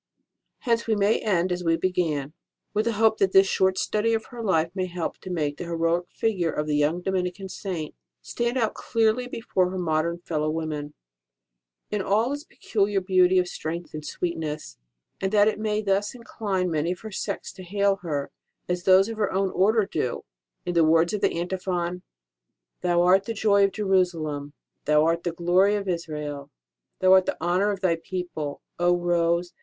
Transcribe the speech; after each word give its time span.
Hence, 0.61 0.87
we 0.87 0.95
may 0.95 1.19
end 1.19 1.51
as 1.51 1.61
\vc 1.61 1.79
began, 1.79 2.33
with 2.73 2.85
the 2.85 2.93
hope 2.93 3.19
that 3.19 3.33
this 3.33 3.45
short 3.45 3.77
study 3.77 4.15
of 4.15 4.25
her 4.31 4.41
life 4.41 4.71
may 4.73 4.87
help 4.87 5.19
to 5.19 5.29
make 5.29 5.57
the 5.57 5.65
heroic 5.65 6.07
figure 6.09 6.49
of 6.51 6.65
the 6.65 6.75
young 6.75 7.03
Dominican 7.03 7.49
Saint 7.49 7.93
stand 8.19 8.57
out 8.57 8.73
clearly 8.73 9.27
before 9.27 9.69
her 9.69 9.77
modern 9.77 10.17
fellow 10.17 10.49
women, 10.49 10.95
in 11.91 12.01
all 12.01 12.33
its 12.33 12.43
peculiar 12.45 12.99
beauty 12.99 13.37
of 13.37 13.47
strength 13.47 13.93
in 13.93 14.01
swectness; 14.01 14.77
and 15.21 15.31
that 15.31 15.47
it 15.47 15.59
may 15.59 15.83
thus 15.83 16.15
incline 16.15 16.71
many 16.71 16.93
of 16.93 17.01
her 17.01 17.11
sex 17.11 17.53
to 17.53 17.61
hail 17.61 17.97
her, 17.97 18.31
as 18.67 18.85
those 18.85 19.07
of 19.07 19.17
her 19.17 19.31
own 19.31 19.51
Order 19.51 19.85
do, 19.85 20.25
with 20.65 20.73
the 20.73 20.83
words 20.83 21.13
of 21.13 21.21
the 21.21 21.37
Antiphon: 21.39 22.01
Thou 22.81 23.03
art 23.03 23.25
the 23.25 23.35
joy 23.35 23.65
of 23.65 23.71
Jerusalem, 23.71 24.53
thou 24.85 25.03
art 25.05 25.21
the 25.25 25.31
glory 25.31 25.75
of 25.75 25.87
Israel, 25.87 26.49
thou 27.01 27.13
art 27.13 27.27
the 27.27 27.39
honour 27.39 27.69
of 27.69 27.81
thy 27.81 27.97
people, 27.97 28.63
O 28.79 28.97
Rose 28.97 29.53